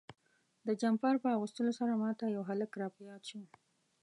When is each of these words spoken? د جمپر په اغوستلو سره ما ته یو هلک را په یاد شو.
د 0.67 0.67
جمپر 0.81 1.13
په 1.23 1.27
اغوستلو 1.35 1.71
سره 1.79 1.93
ما 2.01 2.11
ته 2.19 2.25
یو 2.35 2.43
هلک 2.49 2.71
را 2.81 2.87
په 2.95 3.01
یاد 3.09 3.21
شو. 3.29 3.41